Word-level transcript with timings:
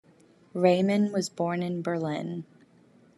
Reimann 0.55 1.11
was 1.11 1.29
born 1.29 1.61
in 1.61 1.83
Berlin. 1.83 2.43